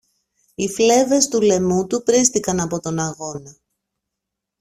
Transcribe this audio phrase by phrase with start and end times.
[0.55, 3.55] οι φλέβες του λαιμού του πρήστηκαν από τον αγώνα.